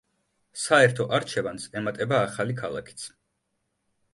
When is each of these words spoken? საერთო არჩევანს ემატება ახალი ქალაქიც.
საერთო 0.61 1.05
არჩევანს 1.17 1.67
ემატება 1.81 2.23
ახალი 2.31 2.57
ქალაქიც. 2.63 3.05